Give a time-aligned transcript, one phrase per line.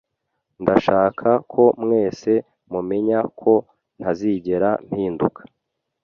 [0.61, 2.31] Ndashaka ko mwese
[2.71, 3.51] mumenya ko
[3.99, 5.41] ntazigera mpinduka